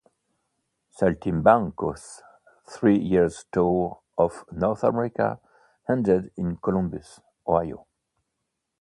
[0.99, 2.23] "Saltimbanco"'s
[2.67, 5.39] three-year tour of North America
[5.87, 7.85] ended in Columbus, Ohio.